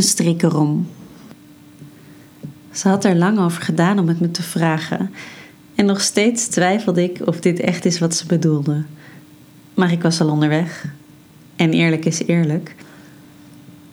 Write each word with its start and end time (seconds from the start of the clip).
een 0.00 0.06
strik 0.06 0.42
erom. 0.42 0.88
Ze 2.72 2.88
had 2.88 3.04
er 3.04 3.16
lang 3.16 3.38
over 3.38 3.62
gedaan 3.62 3.98
om 3.98 4.08
het 4.08 4.20
me 4.20 4.30
te 4.30 4.42
vragen. 4.42 5.10
En 5.74 5.86
nog 5.86 6.00
steeds 6.00 6.46
twijfelde 6.46 7.02
ik 7.02 7.20
of 7.24 7.40
dit 7.40 7.60
echt 7.60 7.84
is 7.84 7.98
wat 7.98 8.14
ze 8.14 8.26
bedoelde. 8.26 8.82
Maar 9.74 9.92
ik 9.92 10.02
was 10.02 10.20
al 10.20 10.28
onderweg. 10.28 10.84
En 11.56 11.70
eerlijk 11.72 12.04
is 12.04 12.22
eerlijk. 12.26 12.74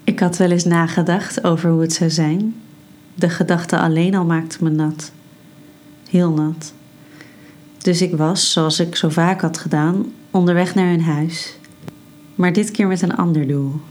Ik 0.04 0.20
had 0.20 0.38
wel 0.38 0.52
eens 0.52 0.66
nagedacht 0.66 1.44
over 1.44 1.70
hoe 1.70 1.82
het 1.82 1.94
zou 1.94 2.10
zijn. 2.10 2.56
De 3.14 3.30
gedachte 3.30 3.80
alleen 3.80 4.16
al 4.16 4.26
maakte 4.26 4.64
me 4.64 4.70
nat. 4.70 5.12
Heel 6.10 6.32
nat. 6.32 6.74
Dus 7.78 8.02
ik 8.02 8.16
was, 8.16 8.52
zoals 8.52 8.80
ik 8.80 8.96
zo 8.96 9.10
vaak 9.10 9.42
had 9.42 9.58
gedaan, 9.58 10.06
onderweg 10.32 10.76
naar 10.76 10.90
hun 10.90 11.02
huis. 11.02 11.58
Maar 12.36 12.54
dit 12.54 12.72
keer 12.72 12.88
met 12.88 13.02
een 13.02 13.16
ander 13.16 13.48
doel. 13.48 13.82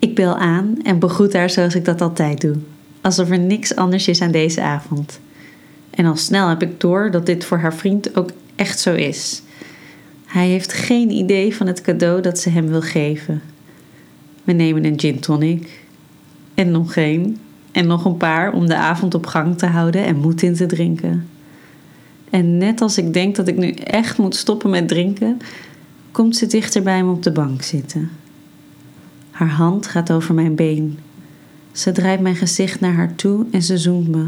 Ik 0.00 0.14
bel 0.14 0.36
aan 0.36 0.76
en 0.82 0.98
begroet 0.98 1.32
haar 1.32 1.50
zoals 1.50 1.74
ik 1.74 1.84
dat 1.84 2.00
altijd 2.00 2.40
doe. 2.40 2.56
Alsof 3.00 3.30
er 3.30 3.38
niks 3.38 3.76
anders 3.76 4.08
is 4.08 4.20
aan 4.20 4.30
deze 4.30 4.62
avond. 4.62 5.20
En 5.90 6.06
al 6.06 6.16
snel 6.16 6.48
heb 6.48 6.62
ik 6.62 6.80
door 6.80 7.10
dat 7.10 7.26
dit 7.26 7.44
voor 7.44 7.58
haar 7.58 7.74
vriend 7.74 8.16
ook 8.16 8.30
echt 8.56 8.80
zo 8.80 8.94
is. 8.94 9.42
Hij 10.26 10.48
heeft 10.48 10.72
geen 10.72 11.10
idee 11.10 11.56
van 11.56 11.66
het 11.66 11.80
cadeau 11.80 12.20
dat 12.20 12.38
ze 12.38 12.50
hem 12.50 12.68
wil 12.68 12.80
geven. 12.80 13.42
We 14.44 14.52
nemen 14.52 14.84
een 14.84 15.00
gin 15.00 15.20
tonic. 15.20 15.84
En 16.54 16.70
nog 16.70 16.92
geen. 16.92 17.38
En 17.72 17.86
nog 17.86 18.04
een 18.04 18.16
paar 18.16 18.52
om 18.52 18.66
de 18.66 18.76
avond 18.76 19.14
op 19.14 19.26
gang 19.26 19.58
te 19.58 19.66
houden 19.66 20.04
en 20.04 20.16
moed 20.16 20.42
in 20.42 20.54
te 20.54 20.66
drinken. 20.66 21.28
En 22.30 22.58
net 22.58 22.80
als 22.80 22.98
ik 22.98 23.12
denk 23.12 23.36
dat 23.36 23.48
ik 23.48 23.56
nu 23.56 23.70
echt 23.70 24.18
moet 24.18 24.36
stoppen 24.36 24.70
met 24.70 24.88
drinken, 24.88 25.38
komt 26.10 26.36
ze 26.36 26.46
dichter 26.46 26.82
bij 26.82 27.04
me 27.04 27.10
op 27.10 27.22
de 27.22 27.32
bank 27.32 27.62
zitten. 27.62 28.10
Haar 29.40 29.48
hand 29.50 29.86
gaat 29.86 30.12
over 30.12 30.34
mijn 30.34 30.54
been. 30.54 30.98
Ze 31.72 31.92
draait 31.92 32.20
mijn 32.20 32.36
gezicht 32.36 32.80
naar 32.80 32.92
haar 32.92 33.14
toe 33.14 33.46
en 33.50 33.62
ze 33.62 33.78
zoent 33.78 34.08
me. 34.08 34.26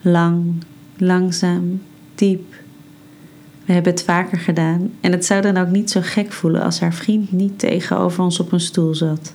Lang, 0.00 0.62
langzaam, 0.96 1.82
diep. 2.14 2.54
We 3.64 3.72
hebben 3.72 3.92
het 3.92 4.02
vaker 4.02 4.38
gedaan 4.38 4.90
en 5.00 5.12
het 5.12 5.24
zou 5.24 5.42
dan 5.42 5.56
ook 5.56 5.68
niet 5.68 5.90
zo 5.90 6.00
gek 6.02 6.32
voelen 6.32 6.62
als 6.62 6.80
haar 6.80 6.94
vriend 6.94 7.32
niet 7.32 7.58
tegenover 7.58 8.24
ons 8.24 8.40
op 8.40 8.52
een 8.52 8.60
stoel 8.60 8.94
zat. 8.94 9.34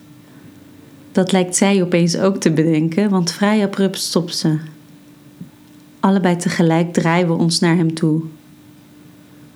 Dat 1.12 1.32
lijkt 1.32 1.56
zij 1.56 1.82
opeens 1.82 2.18
ook 2.18 2.38
te 2.38 2.52
bedenken, 2.52 3.10
want 3.10 3.32
vrij 3.32 3.64
abrupt 3.64 4.00
stopt 4.00 4.36
ze. 4.36 4.58
Allebei 6.00 6.36
tegelijk 6.36 6.94
draaien 6.94 7.28
we 7.28 7.34
ons 7.34 7.60
naar 7.60 7.76
hem 7.76 7.94
toe. 7.94 8.22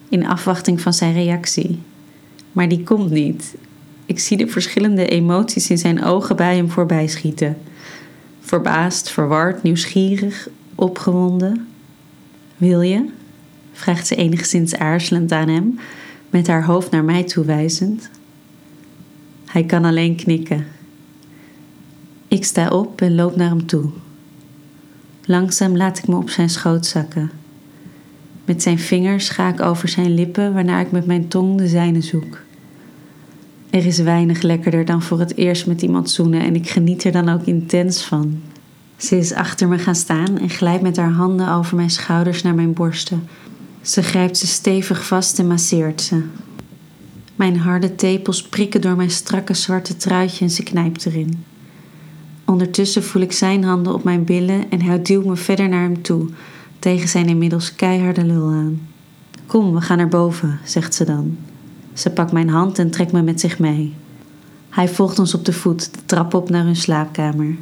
In 0.09 0.27
afwachting 0.27 0.81
van 0.81 0.94
zijn 0.94 1.14
reactie. 1.14 1.80
Maar 2.52 2.70
die 2.70 2.83
komt 2.83 3.11
niet. 3.11 3.55
Ik 4.06 4.20
zie 4.20 4.38
de 4.38 4.48
verschillende 4.48 5.08
emoties 5.08 5.70
in 5.70 5.78
zijn 5.78 6.04
ogen 6.04 6.36
bij 6.36 6.56
hem 6.56 6.70
voorbij 6.70 7.08
schieten. 7.08 7.58
Verbaasd, 8.40 9.10
verward, 9.10 9.64
nieuwsgierig, 9.64 10.50
opgewonden. 10.76 11.68
Wil 12.58 12.82
je? 12.82 13.10
vraagt 13.73 14.08
ze 14.08 14.16
enigszins 14.16 14.76
aarzelend 14.76 15.32
aan 15.32 15.48
hem, 15.48 15.80
met 16.30 16.48
haar 16.48 16.66
hoofd 16.66 16.92
naar 16.92 17.04
mij 17.04 17.23
toewijzend. 17.23 18.10
Hij 19.45 19.64
kan 19.64 19.86
alleen 19.86 20.16
knikken. 20.16 20.67
Ik 22.28 22.45
sta 22.45 22.67
op 22.70 23.02
en 23.02 23.16
loop 23.16 23.36
naar 23.36 23.50
hem 23.50 23.66
toe. 23.66 23.90
Langzaam 25.26 25.78
laat 25.78 25.98
ik 25.98 26.08
me 26.08 26.16
op 26.16 26.30
zijn 26.30 26.50
schoot 26.50 26.86
zakken. 26.86 27.32
Met 28.45 28.62
zijn 28.62 28.80
vingers 28.80 29.30
ga 29.30 29.50
ik 29.50 29.62
over 29.62 29.88
zijn 29.88 30.14
lippen, 30.14 30.54
waarna 30.54 30.80
ik 30.80 30.92
met 30.92 31.06
mijn 31.06 31.28
tong 31.28 31.58
de 31.58 31.67
zijne 31.67 32.02
zoek. 32.02 32.42
Er 33.74 33.86
is 33.86 34.00
weinig 34.00 34.42
lekkerder 34.42 34.86
dan 34.86 35.02
voor 35.02 35.20
het 35.20 35.38
eerst 35.38 35.68
met 35.68 35.82
iemand 35.82 36.10
zoenen 36.10 36.42
en 36.42 36.56
ik 36.56 36.70
geniet 36.70 37.04
er 37.04 37.12
dan 37.12 37.30
ook 37.30 37.44
intens 37.44 38.04
van. 38.04 38.42
Ze 38.98 39.18
is 39.18 39.34
achter 39.34 39.68
me 39.68 39.78
gaan 39.78 39.96
staan 39.96 40.38
en 40.38 40.50
glijdt 40.50 40.82
met 40.82 40.98
haar 40.98 41.12
handen 41.12 41.50
over 41.50 41.76
mijn 41.76 41.90
schouders 41.90 42.42
naar 42.42 42.56
mijn 42.56 42.74
borsten. 42.74 43.28
Ze 43.82 44.04
grijpt 44.04 44.38
ze 44.38 44.48
stevig 44.48 45.06
vast 45.06 45.39
en 45.39 45.48
masseert 45.48 46.02
ze. 46.02 46.23
Mijn 47.36 47.58
harde 47.58 47.95
tepels 47.95 48.44
prikken 48.44 48.82
door 48.82 48.95
mijn 48.95 49.12
strakke 49.12 49.54
zwarte 49.54 49.98
truitje 49.98 50.45
en 50.45 50.52
ze 50.52 50.64
knijpt 50.64 51.06
erin. 51.06 51.44
Ondertussen 52.45 53.04
voel 53.04 53.22
ik 53.22 53.32
zijn 53.32 53.64
handen 53.64 53.94
op 53.94 54.04
mijn 54.04 54.23
billen 54.23 54.72
en 54.72 54.82
hij 54.82 55.02
duwt 55.02 55.26
me 55.26 55.36
verder 55.36 55.70
naar 55.70 55.83
hem 55.83 56.02
toe, 56.02 56.30
tegen 56.80 57.08
zijn 57.08 57.28
inmiddels 57.28 57.76
keiharde 57.76 58.26
lul 58.26 58.48
aan. 58.48 58.88
Kom, 59.45 59.73
we 59.73 59.82
gaan 59.82 59.98
naar 59.98 60.08
boven, 60.08 60.60
zegt 60.64 60.94
ze 60.94 61.06
dan. 61.06 61.38
Ze 61.93 62.09
pakt 62.09 62.31
mijn 62.31 62.49
hand 62.49 62.80
en 62.80 62.92
trekt 62.92 63.11
me 63.11 63.21
met 63.21 63.39
zich 63.39 63.59
mee. 63.59 63.93
Hij 64.70 64.87
volgt 64.89 65.20
ons 65.20 65.33
op 65.33 65.45
de 65.45 65.54
voet, 65.54 65.93
de 65.93 65.99
trap 66.05 66.33
op 66.33 66.49
naar 66.49 66.64
hun 66.64 66.76
slaapkamer. 66.76 67.55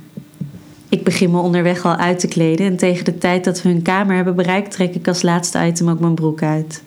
Ik 0.89 1.03
begin 1.03 1.31
me 1.31 1.39
onderweg 1.39 1.85
al 1.85 1.95
uit 1.95 2.19
te 2.19 2.27
kleden 2.27 2.65
en 2.65 2.77
tegen 2.77 3.05
de 3.05 3.17
tijd 3.17 3.43
dat 3.43 3.61
we 3.61 3.69
hun 3.69 3.81
kamer 3.81 4.15
hebben 4.15 4.35
bereikt, 4.35 4.71
trek 4.71 4.95
ik 4.95 5.07
als 5.07 5.21
laatste 5.21 5.65
item 5.65 5.89
ook 5.89 5.99
mijn 5.99 6.15
broek 6.15 6.43
uit. 6.43 6.83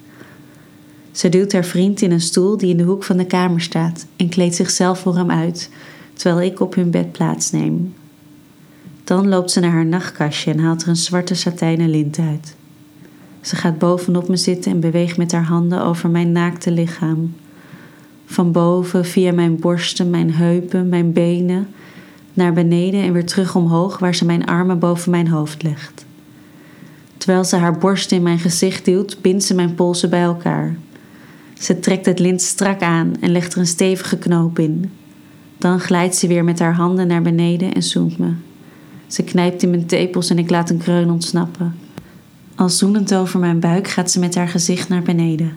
Ze 1.13 1.29
duwt 1.29 1.53
haar 1.53 1.65
vriend 1.65 2.03
in 2.03 2.11
een 2.11 2.21
stoel 2.21 2.57
die 2.57 2.71
in 2.71 2.77
de 2.77 2.83
hoek 2.83 3.05
van 3.05 3.17
de 3.17 3.27
kamer 3.27 3.61
staat 3.61 4.07
en 4.17 4.29
kleedt 4.29 4.55
zichzelf 4.55 4.99
voor 4.99 5.17
hem 5.17 5.31
uit, 5.31 5.71
terwijl 6.13 6.51
ik 6.51 6.61
op 6.61 6.75
hun 6.75 6.91
bed 6.91 7.13
plaatsneem. 7.13 7.95
Dan 9.05 9.29
loopt 9.29 9.51
ze 9.51 9.61
naar 9.61 9.71
haar 9.71 9.87
nachtkastje 9.87 10.53
en 10.53 10.59
haalt 10.59 10.83
er 10.83 10.89
een 10.89 10.97
zwarte 10.97 11.35
satijnen 11.35 11.91
lint 11.91 12.19
uit. 12.19 12.57
Ze 13.45 13.57
gaat 13.57 13.79
bovenop 13.79 14.29
me 14.29 14.37
zitten 14.37 14.73
en 14.73 14.81
beweegt 14.81 15.17
met 15.17 15.33
haar 15.33 15.45
handen 15.45 15.85
over 15.85 16.11
mijn 16.11 16.33
naakte 16.33 16.71
lichaam. 16.71 17.35
Van 18.25 18.53
boven 18.53 19.05
via 19.05 19.33
mijn 19.33 19.59
borsten, 19.59 20.11
mijn 20.11 20.33
heupen, 20.33 20.89
mijn 20.89 21.13
benen, 21.13 21.69
naar 22.35 22.53
beneden 22.53 23.03
en 23.03 23.13
weer 23.13 23.27
terug 23.27 23.55
omhoog 23.55 23.99
waar 23.99 24.15
ze 24.15 24.25
mijn 24.25 24.47
armen 24.47 24.79
boven 24.79 25.11
mijn 25.11 25.29
hoofd 25.29 25.63
legt. 25.63 26.05
Terwijl 27.17 27.45
ze 27.45 27.57
haar 27.57 27.79
borsten 27.79 28.17
in 28.17 28.23
mijn 28.23 28.39
gezicht 28.39 28.85
duwt, 28.85 29.19
bindt 29.21 29.45
ze 29.45 29.55
mijn 29.55 29.75
polsen 29.75 30.11
bij 30.11 30.23
elkaar. 30.23 30.77
Ze 31.59 31.81
trekt 31.81 32.07
het 32.07 32.19
lint 32.19 32.43
strak 32.43 32.81
aan 32.81 33.13
en 33.21 33.31
legt 33.31 33.53
er 33.53 33.59
een 33.59 33.67
stevige 33.67 34.19
knoop 34.19 34.59
in. 34.59 34.91
Dan 35.59 35.81
glijdt 35.81 36.17
ze 36.17 36.27
weer 36.27 36.45
met 36.45 36.59
haar 36.59 36.75
handen 36.75 37.07
naar 37.07 37.23
beneden 37.23 37.75
en 37.75 37.83
zoent 37.83 38.19
me. 38.19 38.33
Ze 39.07 39.23
knijpt 39.23 39.63
in 39.63 39.71
mijn 39.71 39.87
tepels 39.87 40.31
en 40.31 40.39
ik 40.39 40.51
laat 40.51 40.71
een 40.71 40.79
kreun 40.79 41.11
ontsnappen. 41.11 41.84
Al 42.55 42.69
zoenend 42.69 43.15
over 43.15 43.41
mijn 43.41 43.61
buik 43.61 43.89
gaat 43.89 44.11
ze 44.11 44.19
met 44.19 44.35
haar 44.35 44.49
gezicht 44.49 44.89
naar 44.89 45.03
beneden. 45.03 45.57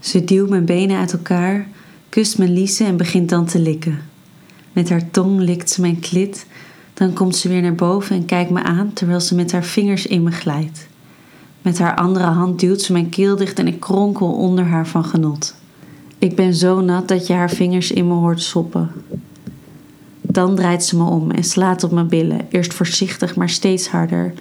Ze 0.00 0.24
duwt 0.24 0.48
mijn 0.48 0.64
benen 0.64 0.98
uit 0.98 1.12
elkaar, 1.12 1.66
kust 2.08 2.38
mijn 2.38 2.52
liezen 2.52 2.86
en 2.86 2.96
begint 2.96 3.28
dan 3.28 3.44
te 3.44 3.58
likken. 3.58 3.98
Met 4.72 4.88
haar 4.88 5.10
tong 5.10 5.40
likt 5.40 5.70
ze 5.70 5.80
mijn 5.80 6.00
klit, 6.00 6.46
dan 6.94 7.12
komt 7.12 7.36
ze 7.36 7.48
weer 7.48 7.62
naar 7.62 7.74
boven 7.74 8.16
en 8.16 8.24
kijkt 8.24 8.50
me 8.50 8.62
aan 8.62 8.92
terwijl 8.92 9.20
ze 9.20 9.34
met 9.34 9.52
haar 9.52 9.64
vingers 9.64 10.06
in 10.06 10.22
me 10.22 10.30
glijdt. 10.30 10.86
Met 11.62 11.78
haar 11.78 11.96
andere 11.96 12.24
hand 12.24 12.60
duwt 12.60 12.82
ze 12.82 12.92
mijn 12.92 13.08
keel 13.08 13.36
dicht 13.36 13.58
en 13.58 13.66
ik 13.66 13.80
kronkel 13.80 14.32
onder 14.32 14.64
haar 14.64 14.86
van 14.86 15.04
genot. 15.04 15.54
Ik 16.18 16.36
ben 16.36 16.54
zo 16.54 16.80
nat 16.80 17.08
dat 17.08 17.26
je 17.26 17.32
haar 17.32 17.50
vingers 17.50 17.92
in 17.92 18.06
me 18.08 18.14
hoort 18.14 18.42
soppen. 18.42 18.90
Dan 20.20 20.54
draait 20.54 20.84
ze 20.84 20.96
me 20.96 21.04
om 21.04 21.30
en 21.30 21.44
slaat 21.44 21.84
op 21.84 21.90
mijn 21.90 22.08
billen, 22.08 22.40
eerst 22.48 22.74
voorzichtig, 22.74 23.36
maar 23.36 23.50
steeds 23.50 23.88
harder. 23.88 24.34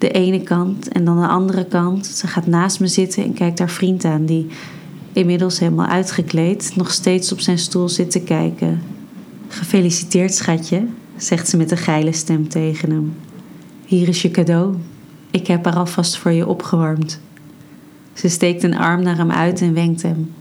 De 0.00 0.10
ene 0.10 0.42
kant 0.42 0.88
en 0.88 1.04
dan 1.04 1.20
de 1.20 1.26
andere 1.26 1.64
kant. 1.64 2.06
Ze 2.06 2.26
gaat 2.26 2.46
naast 2.46 2.80
me 2.80 2.86
zitten 2.86 3.24
en 3.24 3.32
kijkt 3.32 3.58
haar 3.58 3.70
vriend 3.70 4.04
aan, 4.04 4.24
die, 4.24 4.46
inmiddels 5.12 5.58
helemaal 5.58 5.86
uitgekleed, 5.86 6.72
nog 6.76 6.90
steeds 6.90 7.32
op 7.32 7.40
zijn 7.40 7.58
stoel 7.58 7.88
zit 7.88 8.10
te 8.10 8.20
kijken. 8.20 8.82
Gefeliciteerd, 9.48 10.34
schatje, 10.34 10.86
zegt 11.16 11.48
ze 11.48 11.56
met 11.56 11.70
een 11.70 11.76
geile 11.76 12.12
stem 12.12 12.48
tegen 12.48 12.90
hem. 12.90 13.14
Hier 13.84 14.08
is 14.08 14.22
je 14.22 14.30
cadeau. 14.30 14.74
Ik 15.30 15.46
heb 15.46 15.64
haar 15.64 15.76
alvast 15.76 16.18
voor 16.18 16.32
je 16.32 16.46
opgewarmd. 16.46 17.20
Ze 18.12 18.28
steekt 18.28 18.62
een 18.62 18.76
arm 18.76 19.02
naar 19.02 19.16
hem 19.16 19.30
uit 19.30 19.60
en 19.60 19.74
wenkt 19.74 20.02
hem. 20.02 20.32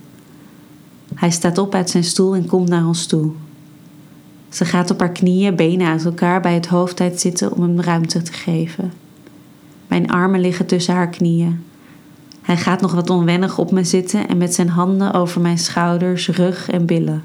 Hij 1.16 1.32
staat 1.32 1.58
op 1.58 1.76
uit 1.76 1.90
zijn 1.90 2.04
stoel 2.04 2.36
en 2.36 2.46
komt 2.46 2.70
naar 2.70 2.88
ons 2.88 3.06
toe. 3.06 3.32
Ze 4.50 4.66
gaat 4.66 4.92
op 4.92 5.00
haar 5.00 5.12
knieën, 5.12 5.56
benen 5.56 5.88
uit 5.88 6.06
elkaar 6.06 6.42
bij 6.42 6.54
het 6.54 6.68
hoofdtijd 6.68 7.20
zitten 7.20 7.52
om 7.52 7.62
hem 7.62 7.82
ruimte 7.82 8.22
te 8.22 8.34
geven. 8.34 9.08
Mijn 9.90 10.12
armen 10.12 10.40
liggen 10.40 10.66
tussen 10.66 10.94
haar 10.94 11.10
knieën. 11.10 11.64
Hij 12.42 12.58
gaat 12.58 12.82
nog 12.82 12.94
wat 12.94 13.10
onwennig 13.10 13.58
op 13.58 13.72
me 13.72 13.84
zitten 13.84 14.28
en 14.28 14.38
met 14.38 14.54
zijn 14.54 14.70
handen 14.70 15.14
over 15.14 15.42
mijn 15.42 15.58
schouders, 15.58 16.28
rug 16.28 16.70
en 16.70 16.86
billen. 16.86 17.24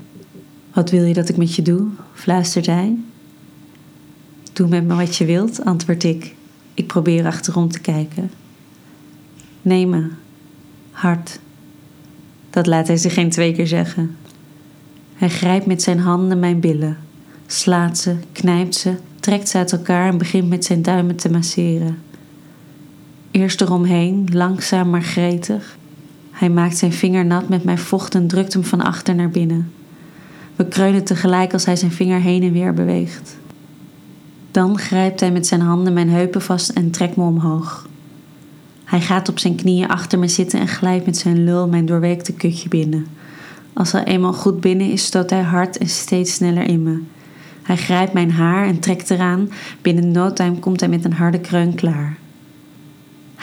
Wat 0.73 0.91
wil 0.91 1.05
je 1.05 1.15
dat 1.15 1.29
ik 1.29 1.37
met 1.37 1.55
je 1.55 1.63
doe? 1.63 1.87
fluistert 2.15 2.67
hij. 2.67 2.97
Doe 4.53 4.69
met 4.69 4.85
me 4.85 4.95
wat 4.95 5.17
je 5.17 5.25
wilt, 5.25 5.65
antwoord 5.65 6.05
ik. 6.05 6.35
Ik 6.75 6.87
probeer 6.87 7.27
achterom 7.27 7.69
te 7.69 7.81
kijken. 7.81 8.31
Neem 9.63 9.91
me. 9.91 10.11
Hard. 10.91 11.39
Dat 12.51 12.67
laat 12.67 12.87
hij 12.87 12.97
zich 12.97 13.15
geen 13.15 13.31
twee 13.31 13.53
keer 13.53 13.67
zeggen. 13.67 14.17
Hij 15.15 15.31
grijpt 15.31 15.67
met 15.67 15.83
zijn 15.83 15.99
handen 15.99 16.39
mijn 16.39 16.61
billen, 16.61 16.99
slaat 17.47 17.99
ze, 17.99 18.17
knijpt 18.33 18.75
ze, 18.75 18.95
trekt 19.21 19.49
ze 19.49 19.59
uit 19.59 19.73
elkaar 19.73 20.09
en 20.09 20.19
begint 20.19 20.49
met 20.49 20.65
zijn 20.65 20.83
duimen 20.83 21.17
te 21.17 21.31
masseren. 21.31 21.99
Eerst 23.35 23.61
eromheen, 23.61 24.29
langzaam 24.33 24.91
maar 24.91 25.03
gretig. 25.03 25.77
Hij 26.31 26.51
maakt 26.51 26.77
zijn 26.77 26.93
vinger 26.93 27.25
nat 27.25 27.49
met 27.49 27.65
mijn 27.65 27.79
vocht 27.79 28.15
en 28.15 28.27
drukt 28.27 28.53
hem 28.53 28.65
van 28.65 28.81
achter 28.81 29.15
naar 29.15 29.29
binnen. 29.29 29.73
We 30.57 30.69
kreunen 30.69 31.05
tegelijk 31.05 31.53
als 31.53 31.65
hij 31.65 31.77
zijn 31.77 31.93
vinger 31.93 32.21
heen 32.21 32.43
en 32.43 32.53
weer 32.53 32.75
beweegt. 32.75 33.37
Dan 34.51 34.79
grijpt 34.79 35.21
hij 35.21 35.31
met 35.31 35.47
zijn 35.47 35.61
handen 35.61 35.93
mijn 35.93 36.09
heupen 36.09 36.43
vast 36.43 36.69
en 36.71 36.91
trekt 36.91 37.17
me 37.17 37.25
omhoog. 37.25 37.89
Hij 38.85 39.01
gaat 39.01 39.29
op 39.29 39.39
zijn 39.39 39.55
knieën 39.55 39.89
achter 39.89 40.19
me 40.19 40.29
zitten 40.29 40.61
en 40.61 40.69
glijdt 40.69 41.07
met 41.07 41.17
zijn 41.17 41.45
lul 41.45 41.69
mijn 41.69 41.87
doorweekte 41.87 42.33
kutje 42.33 42.69
binnen. 42.69 43.07
Als 43.73 43.93
hij 43.93 44.05
eenmaal 44.05 44.33
goed 44.33 44.61
binnen 44.61 44.91
is, 44.91 45.05
stoot 45.05 45.31
hij 45.31 45.43
hard 45.43 45.79
en 45.79 45.89
steeds 45.89 46.35
sneller 46.35 46.65
in 46.65 46.83
me. 46.83 47.03
Hij 47.63 47.77
grijpt 47.77 48.13
mijn 48.13 48.31
haar 48.31 48.67
en 48.67 48.79
trekt 48.79 49.11
eraan. 49.11 49.51
Binnen 49.83 50.11
no 50.11 50.33
komt 50.61 50.81
hij 50.81 50.89
met 50.89 51.05
een 51.05 51.13
harde 51.13 51.41
kreun 51.41 51.75
klaar. 51.75 52.23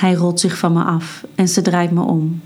Hij 0.02 0.14
rolt 0.14 0.40
zich 0.40 0.58
van 0.58 0.74
me 0.74 0.84
af 0.84 1.26
en 1.36 1.48
ze 1.48 1.62
draait 1.62 1.92
me 1.92 2.02
om. 2.02 2.42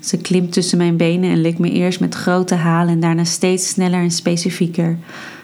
Ze 0.00 0.16
klimt 0.16 0.52
tussen 0.52 0.78
mijn 0.78 0.96
benen 0.96 1.30
en 1.30 1.40
likt 1.40 1.58
me 1.58 1.70
eerst 1.70 2.00
met 2.00 2.14
grote 2.14 2.54
halen 2.54 2.92
en 2.92 3.00
daarna 3.00 3.24
steeds 3.24 3.68
sneller 3.68 4.00
en 4.00 4.10
specifieker. 4.10 4.98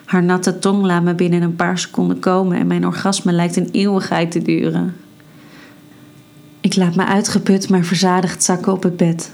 Haar 0.04 0.22
natte 0.22 0.58
tong 0.58 0.84
laat 0.84 1.02
me 1.02 1.14
binnen 1.14 1.42
een 1.42 1.56
paar 1.56 1.78
seconden 1.78 2.18
komen 2.18 2.58
en 2.58 2.66
mijn 2.66 2.86
orgasme 2.86 3.32
lijkt 3.32 3.56
een 3.56 3.68
eeuwigheid 3.72 4.30
te 4.30 4.42
duren. 4.42 4.96
Ik 6.60 6.76
laat 6.76 6.94
me 6.94 7.04
uitgeput 7.04 7.68
maar 7.68 7.84
verzadigd 7.84 8.42
zakken 8.42 8.72
op 8.72 8.82
het 8.82 8.96
bed. 8.96 9.32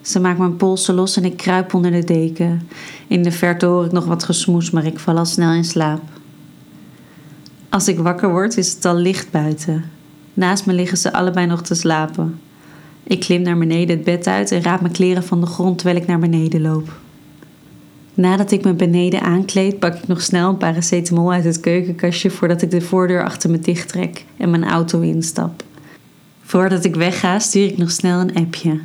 Ze 0.00 0.20
maakt 0.20 0.38
mijn 0.38 0.56
polsen 0.56 0.94
los 0.94 1.16
en 1.16 1.24
ik 1.24 1.36
kruip 1.36 1.74
onder 1.74 1.90
de 1.90 2.04
deken. 2.04 2.68
In 3.06 3.22
de 3.22 3.32
verte 3.32 3.66
hoor 3.66 3.84
ik 3.84 3.92
nog 3.92 4.04
wat 4.04 4.24
gesmoes, 4.24 4.70
maar 4.70 4.86
ik 4.86 4.98
val 4.98 5.18
al 5.18 5.26
snel 5.26 5.52
in 5.52 5.64
slaap. 5.64 6.02
Als 7.68 7.88
ik 7.88 7.98
wakker 7.98 8.30
word, 8.30 8.56
is 8.56 8.72
het 8.72 8.84
al 8.84 8.94
licht 8.94 9.30
buiten. 9.30 9.98
Naast 10.40 10.66
me 10.66 10.72
liggen 10.72 10.98
ze 10.98 11.12
allebei 11.12 11.46
nog 11.46 11.62
te 11.62 11.74
slapen. 11.74 12.40
Ik 13.02 13.20
klim 13.20 13.42
naar 13.42 13.58
beneden 13.58 13.96
het 13.96 14.04
bed 14.04 14.26
uit 14.26 14.52
en 14.52 14.62
raap 14.62 14.80
mijn 14.80 14.92
kleren 14.92 15.24
van 15.24 15.40
de 15.40 15.46
grond 15.46 15.78
terwijl 15.78 16.00
ik 16.00 16.06
naar 16.06 16.18
beneden 16.18 16.60
loop. 16.60 16.98
Nadat 18.14 18.50
ik 18.50 18.64
me 18.64 18.72
beneden 18.72 19.20
aankleed, 19.20 19.78
pak 19.78 19.94
ik 19.94 20.06
nog 20.06 20.22
snel 20.22 20.48
een 20.48 20.56
paracetamol 20.56 21.32
uit 21.32 21.44
het 21.44 21.60
keukenkastje 21.60 22.30
voordat 22.30 22.62
ik 22.62 22.70
de 22.70 22.80
voordeur 22.80 23.24
achter 23.24 23.50
me 23.50 23.58
dicht 23.58 23.88
trek 23.88 24.24
en 24.36 24.50
mijn 24.50 24.64
auto 24.64 25.00
instap. 25.00 25.62
Voordat 26.42 26.84
ik 26.84 26.94
wegga, 26.94 27.38
stuur 27.38 27.66
ik 27.66 27.76
nog 27.76 27.90
snel 27.90 28.20
een 28.20 28.34
appje. 28.34 28.80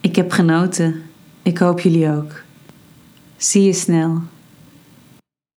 Ik 0.00 0.16
heb 0.16 0.32
genoten. 0.32 1.02
Ik 1.42 1.58
hoop 1.58 1.80
jullie 1.80 2.10
ook. 2.10 2.42
Zie 3.36 3.62
je 3.62 3.72
snel. 3.72 4.20